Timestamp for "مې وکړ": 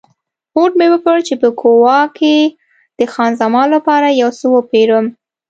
0.79-1.17